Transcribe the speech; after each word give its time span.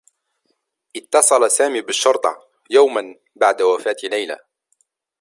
اتّصل 0.95 1.51
سامي 1.51 1.81
بالشّرطة 1.81 2.47
يوما 2.69 3.15
بعد 3.35 3.61
وفاة 3.61 3.95
ليلى. 4.03 4.39